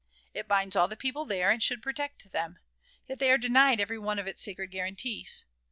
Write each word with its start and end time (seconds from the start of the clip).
It 0.33 0.47
binds 0.47 0.75
all 0.75 0.87
the 0.87 0.97
people 0.97 1.25
there, 1.25 1.51
and 1.51 1.61
should 1.61 1.83
protect 1.83 2.31
them; 2.31 2.57
yet 3.07 3.19
they 3.19 3.29
are 3.29 3.37
denied 3.37 3.79
every 3.79 3.99
one 3.99 4.17
of 4.17 4.25
its 4.25 4.41
sacred 4.41 4.71
guarantees. 4.71 5.45